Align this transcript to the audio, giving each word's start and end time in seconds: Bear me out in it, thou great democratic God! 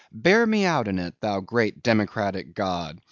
Bear 0.11 0.47
me 0.47 0.65
out 0.65 0.87
in 0.87 0.97
it, 0.97 1.13
thou 1.21 1.39
great 1.41 1.83
democratic 1.83 2.55
God! 2.55 2.97